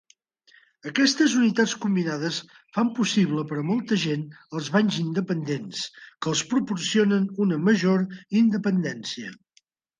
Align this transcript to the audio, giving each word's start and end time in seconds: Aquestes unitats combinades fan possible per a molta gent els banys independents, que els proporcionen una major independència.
Aquestes 0.91 1.33
unitats 1.39 1.75
combinades 1.83 2.39
fan 2.77 2.89
possible 3.01 3.43
per 3.53 3.59
a 3.63 3.67
molta 3.69 3.99
gent 4.05 4.25
els 4.61 4.71
banys 4.77 4.99
independents, 5.05 5.85
que 6.01 6.35
els 6.35 6.45
proporcionen 6.57 7.31
una 7.49 7.63
major 7.71 8.05
independència. 8.45 9.41